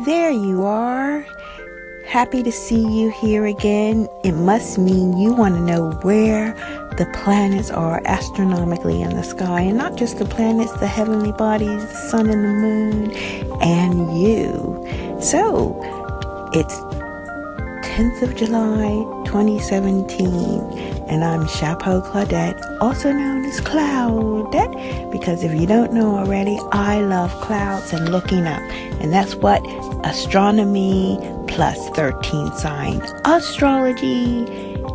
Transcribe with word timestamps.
There 0.00 0.30
you 0.30 0.64
are. 0.64 1.24
Happy 2.06 2.42
to 2.42 2.50
see 2.50 2.80
you 2.80 3.10
here 3.10 3.46
again. 3.46 4.08
It 4.24 4.32
must 4.32 4.78
mean 4.78 5.16
you 5.16 5.32
want 5.32 5.54
to 5.54 5.60
know 5.60 5.92
where 6.02 6.54
the 6.98 7.06
planets 7.14 7.70
are 7.70 8.02
astronomically 8.04 9.00
in 9.00 9.10
the 9.10 9.22
sky, 9.22 9.60
and 9.60 9.78
not 9.78 9.96
just 9.96 10.18
the 10.18 10.24
planets, 10.24 10.72
the 10.80 10.88
heavenly 10.88 11.32
bodies, 11.32 11.86
the 11.86 11.94
sun 12.08 12.30
and 12.30 12.42
the 12.42 12.48
moon, 12.48 13.12
and 13.62 14.18
you. 14.18 15.20
So, 15.20 15.78
it's 16.52 16.74
10th 17.86 18.22
of 18.22 18.34
July 18.34 19.21
2017, 19.32 20.28
and 21.08 21.24
I'm 21.24 21.48
Chapeau 21.48 22.02
Claudette, 22.02 22.60
also 22.82 23.10
known 23.12 23.46
as 23.46 23.62
Cloudette, 23.62 25.10
because 25.10 25.42
if 25.42 25.58
you 25.58 25.66
don't 25.66 25.94
know 25.94 26.18
already, 26.18 26.58
I 26.70 27.00
love 27.00 27.30
clouds 27.40 27.94
and 27.94 28.10
looking 28.10 28.46
up, 28.46 28.60
and 29.00 29.10
that's 29.10 29.34
what 29.34 29.62
astronomy 30.04 31.18
plus 31.48 31.88
13 31.96 32.52
sign 32.58 33.00
astrology 33.24 34.44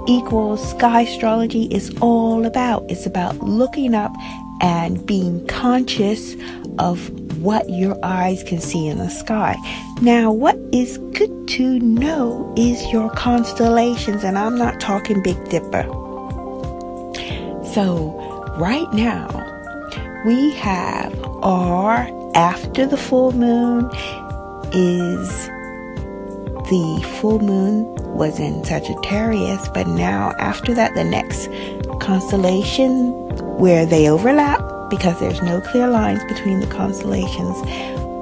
equals 0.07 0.69
sky 0.69 1.01
astrology 1.01 1.63
is 1.71 1.91
all 1.99 2.45
about. 2.45 2.85
It's 2.91 3.07
about 3.07 3.39
looking 3.39 3.95
up 3.95 4.13
and 4.61 5.03
being 5.03 5.47
conscious 5.47 6.35
of 6.77 7.09
what 7.41 7.69
your 7.69 7.97
eyes 8.03 8.43
can 8.43 8.59
see 8.59 8.87
in 8.87 8.97
the 8.97 9.09
sky. 9.09 9.55
Now, 10.01 10.31
what 10.31 10.57
is 10.71 10.97
good 11.13 11.47
to 11.49 11.79
know 11.79 12.53
is 12.57 12.85
your 12.91 13.09
constellations, 13.11 14.23
and 14.23 14.37
I'm 14.37 14.57
not 14.57 14.79
talking 14.79 15.21
Big 15.21 15.37
Dipper. 15.49 15.83
So, 17.73 18.13
right 18.57 18.91
now, 18.93 19.27
we 20.25 20.51
have 20.55 21.17
our 21.43 22.09
after 22.35 22.85
the 22.85 22.97
full 22.97 23.31
moon 23.31 23.89
is 24.73 25.47
the 26.69 27.17
full 27.19 27.39
moon 27.39 27.85
was 28.13 28.39
in 28.39 28.63
Sagittarius, 28.63 29.69
but 29.69 29.87
now 29.87 30.33
after 30.37 30.73
that, 30.73 30.93
the 30.95 31.03
next 31.03 31.47
constellation 32.01 33.13
where 33.57 33.85
they 33.85 34.09
overlap 34.09 34.59
because 34.89 35.19
there's 35.19 35.41
no 35.41 35.61
clear 35.61 35.87
lines 35.87 36.23
between 36.25 36.59
the 36.59 36.67
constellations. 36.67 37.57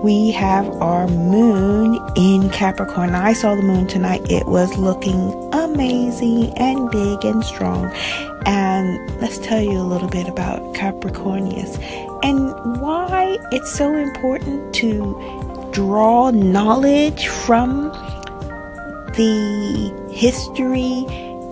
We 0.04 0.32
have 0.32 0.68
our 0.82 1.08
moon 1.08 2.00
in 2.16 2.50
Capricorn. 2.52 3.16
I 3.16 3.34
saw 3.34 3.56
the 3.56 3.64
moon 3.64 3.88
tonight. 3.88 4.22
It 4.30 4.46
was 4.46 4.78
looking 4.78 5.34
amazing 5.54 6.56
and 6.58 6.92
big 6.92 7.26
and 7.26 7.44
strong. 7.44 7.92
And 8.46 9.20
let's 9.20 9.40
tell 9.40 9.62
you 9.62 9.80
a 9.80 9.88
little 9.88 10.10
bit 10.10 10.28
about 10.28 10.60
Capricornus 10.76 11.80
and 12.24 12.82
why 12.82 13.38
it's 13.52 13.72
so 13.72 13.96
important 13.96 14.76
to 14.76 15.70
draw 15.74 16.30
knowledge 16.32 17.28
from 17.28 17.90
the 19.16 20.10
history 20.12 21.06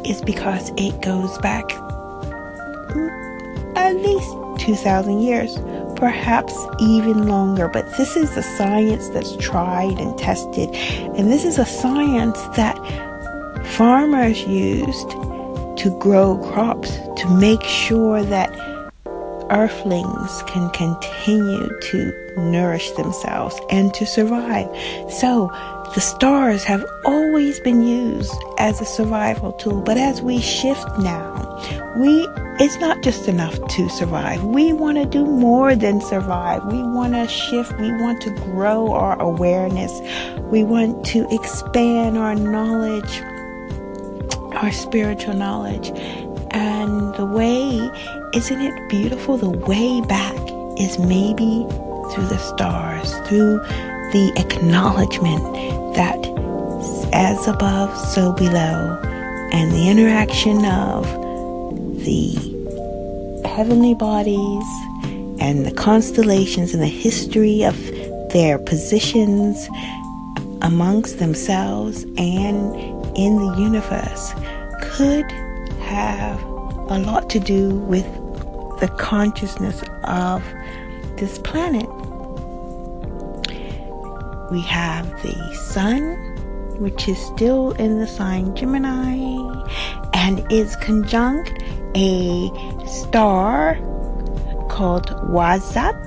is 0.05 0.21
because 0.21 0.71
it 0.77 1.01
goes 1.01 1.37
back 1.39 1.71
at 3.75 3.95
least 3.95 4.35
2,000 4.65 5.21
years, 5.21 5.57
perhaps 5.95 6.53
even 6.79 7.27
longer. 7.27 7.67
But 7.67 7.85
this 7.97 8.15
is 8.15 8.35
a 8.37 8.43
science 8.43 9.09
that's 9.09 9.35
tried 9.37 9.99
and 9.99 10.17
tested, 10.17 10.69
and 11.15 11.31
this 11.31 11.45
is 11.45 11.57
a 11.57 11.65
science 11.65 12.39
that 12.55 12.77
farmers 13.77 14.43
used 14.43 15.11
to 15.77 15.97
grow 15.99 16.37
crops 16.37 16.97
to 17.17 17.27
make 17.29 17.63
sure 17.63 18.23
that 18.23 18.51
earthlings 19.49 20.43
can 20.47 20.69
continue 20.71 21.67
to 21.81 22.33
nourish 22.37 22.91
themselves 22.91 23.59
and 23.69 23.93
to 23.93 24.05
survive. 24.05 24.67
So, 25.11 25.51
the 25.93 26.01
stars 26.01 26.63
have 26.63 26.83
always 27.05 27.59
been 27.59 27.83
used 27.83 28.33
as 28.57 28.81
a 28.81 28.85
survival 28.85 29.53
tool, 29.53 29.81
but 29.81 29.97
as 29.97 30.21
we 30.23 30.41
shift 30.41 30.87
now, 30.97 31.93
we 31.97 32.27
it's 32.59 32.77
not 32.77 33.01
just 33.03 33.27
enough 33.27 33.59
to 33.69 33.89
survive. 33.89 34.43
We 34.43 34.73
want 34.73 34.97
to 34.97 35.05
do 35.05 35.25
more 35.25 35.75
than 35.75 36.01
survive. 36.01 36.63
We 36.65 36.81
want 36.83 37.13
to 37.13 37.27
shift. 37.27 37.79
We 37.79 37.91
want 37.91 38.21
to 38.23 38.29
grow 38.29 38.91
our 38.93 39.19
awareness. 39.19 39.91
We 40.51 40.63
want 40.63 41.05
to 41.07 41.27
expand 41.31 42.17
our 42.17 42.35
knowledge, 42.35 43.21
our 44.55 44.71
spiritual 44.71 45.33
knowledge. 45.33 45.91
And 46.53 47.13
the 47.15 47.25
way, 47.25 47.79
isn't 48.33 48.61
it 48.61 48.89
beautiful? 48.89 49.37
The 49.37 49.49
way 49.49 50.01
back 50.01 50.35
is 50.79 50.99
maybe 50.99 51.65
through 52.13 52.27
the 52.27 52.37
stars, 52.37 53.13
through 53.27 53.57
the 54.11 54.31
acknowledgement 54.37 55.43
that 55.95 56.19
as 57.13 57.47
above, 57.47 57.97
so 57.97 58.31
below, 58.33 58.99
and 59.51 59.71
the 59.71 59.89
interaction 59.89 60.65
of 60.65 61.05
the 62.03 62.53
heavenly 63.47 63.93
bodies 63.93 64.65
and 65.39 65.65
the 65.65 65.73
constellations 65.75 66.73
and 66.73 66.81
the 66.81 66.87
history 66.87 67.63
of 67.63 67.75
their 68.31 68.57
positions 68.57 69.67
amongst 70.61 71.19
themselves 71.19 72.03
and 72.17 72.75
in 73.15 73.35
the 73.37 73.55
universe 73.59 74.33
could 74.81 75.25
have 75.93 76.41
a 76.89 76.99
lot 76.99 77.29
to 77.29 77.39
do 77.39 77.69
with 77.71 78.05
the 78.79 78.93
consciousness 78.97 79.83
of 80.03 80.43
this 81.17 81.37
planet 81.39 81.87
we 84.53 84.61
have 84.61 85.09
the 85.23 85.55
sun, 85.55 86.15
which 86.77 87.07
is 87.07 87.17
still 87.17 87.71
in 87.71 87.99
the 87.99 88.05
sign 88.05 88.55
Gemini 88.55 89.15
and 90.13 90.45
is 90.51 90.75
conjunct 90.75 91.51
a 91.95 92.51
star 92.85 93.75
called 94.69 95.07
Wasat. 95.31 96.03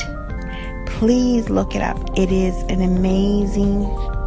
Please 0.87 1.51
look 1.51 1.75
it 1.75 1.83
up. 1.83 1.99
It 2.17 2.31
is 2.31 2.55
an 2.69 2.83
amazing, 2.83 3.83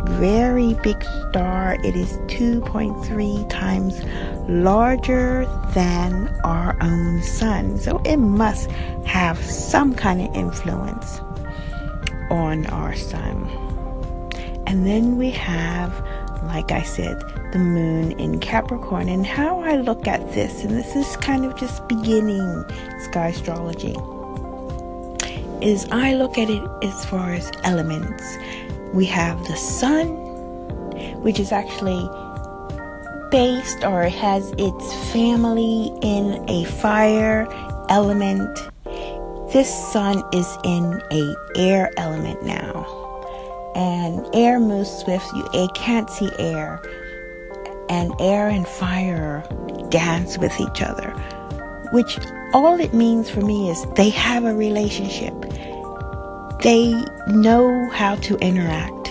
very 0.05 0.73
big 0.83 1.03
star. 1.29 1.77
It 1.83 1.95
is 1.95 2.17
2.3 2.27 3.49
times 3.49 4.01
larger 4.49 5.45
than 5.73 6.27
our 6.43 6.75
own 6.81 7.21
sun. 7.23 7.77
So 7.77 8.01
it 8.05 8.17
must 8.17 8.69
have 9.05 9.37
some 9.43 9.93
kind 9.95 10.21
of 10.21 10.35
influence 10.35 11.19
on 12.29 12.65
our 12.67 12.95
sun. 12.95 13.47
And 14.67 14.85
then 14.85 15.17
we 15.17 15.31
have, 15.31 15.91
like 16.43 16.71
I 16.71 16.83
said, 16.83 17.19
the 17.51 17.59
moon 17.59 18.11
in 18.19 18.39
Capricorn. 18.39 19.09
And 19.09 19.25
how 19.25 19.61
I 19.61 19.77
look 19.77 20.07
at 20.07 20.31
this, 20.33 20.63
and 20.63 20.77
this 20.77 20.95
is 20.95 21.17
kind 21.17 21.45
of 21.45 21.57
just 21.57 21.87
beginning 21.87 22.65
sky 23.01 23.29
astrology, 23.29 23.95
is 25.61 25.87
I 25.91 26.13
look 26.13 26.37
at 26.37 26.49
it 26.49 26.63
as 26.83 27.05
far 27.05 27.33
as 27.33 27.51
elements. 27.63 28.23
We 28.93 29.05
have 29.05 29.45
the 29.47 29.55
sun, 29.55 30.07
which 31.21 31.39
is 31.39 31.51
actually 31.51 32.09
based 33.31 33.83
or 33.83 34.03
has 34.03 34.51
its 34.57 34.93
family 35.11 35.91
in 36.01 36.43
a 36.49 36.65
fire 36.65 37.47
element. 37.89 38.59
This 39.53 39.69
sun 39.91 40.23
is 40.33 40.57
in 40.63 41.01
a 41.11 41.35
air 41.55 41.91
element 41.97 42.43
now 42.43 42.99
and 43.75 44.27
air 44.33 44.59
moves 44.59 44.89
swift. 44.89 45.25
You 45.33 45.47
it 45.53 45.73
can't 45.73 46.09
see 46.09 46.29
air, 46.37 46.81
and 47.89 48.13
air 48.19 48.49
and 48.49 48.67
fire 48.67 49.43
dance 49.89 50.37
with 50.37 50.59
each 50.59 50.81
other, 50.81 51.11
which 51.91 52.19
all 52.53 52.79
it 52.79 52.93
means 52.93 53.29
for 53.29 53.41
me 53.41 53.69
is 53.69 53.85
they 53.95 54.09
have 54.09 54.45
a 54.45 54.53
relationship. 54.53 55.33
They 56.61 56.93
know 57.27 57.89
how 57.89 58.15
to 58.15 58.37
interact. 58.37 59.09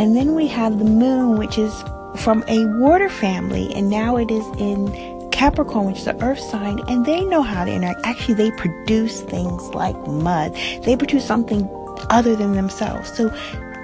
And 0.00 0.16
then 0.16 0.34
we 0.34 0.46
have 0.48 0.78
the 0.78 0.84
moon, 0.84 1.38
which 1.38 1.58
is 1.58 1.72
from 2.16 2.44
a 2.48 2.66
water 2.78 3.08
family, 3.08 3.72
and 3.74 3.90
now 3.90 4.16
it 4.16 4.30
is 4.30 4.46
in 4.58 5.30
Capricorn, 5.30 5.86
which 5.86 5.98
is 5.98 6.04
the 6.04 6.22
earth 6.22 6.40
sign, 6.40 6.80
and 6.88 7.04
they 7.04 7.24
know 7.24 7.42
how 7.42 7.64
to 7.64 7.72
interact. 7.72 8.00
Actually, 8.04 8.34
they 8.34 8.50
produce 8.52 9.22
things 9.22 9.62
like 9.74 9.96
mud. 10.06 10.54
They 10.84 10.96
produce 10.96 11.24
something 11.24 11.68
other 12.10 12.36
than 12.36 12.52
themselves. 12.52 13.12
So 13.16 13.28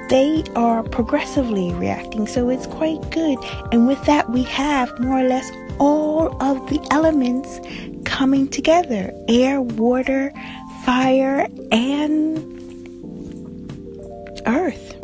they 0.09 0.45
are 0.57 0.83
progressively 0.83 1.73
reacting, 1.75 2.27
so 2.27 2.49
it's 2.49 2.67
quite 2.67 3.11
good. 3.11 3.39
And 3.73 3.87
with 3.87 4.03
that, 4.07 4.31
we 4.31 4.43
have 4.45 4.89
more 5.01 5.21
or 5.21 5.29
less 5.29 5.51
all 5.79 6.43
of 6.43 6.69
the 6.71 6.85
elements 6.91 7.61
coming 8.05 8.49
together 8.49 9.13
air, 9.29 9.61
water, 9.61 10.33
fire, 10.85 11.47
and 11.71 12.58
earth. 14.49 14.97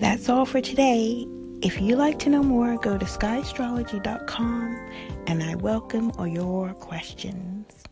That's 0.00 0.28
all 0.28 0.44
for 0.44 0.60
today. 0.60 1.26
If 1.62 1.80
you'd 1.80 1.96
like 1.96 2.18
to 2.20 2.30
know 2.30 2.42
more, 2.42 2.78
go 2.78 2.98
to 2.98 3.04
skyastrology.com 3.04 4.90
and 5.26 5.42
I 5.42 5.54
welcome 5.56 6.12
all 6.12 6.26
your 6.26 6.72
questions. 6.74 7.87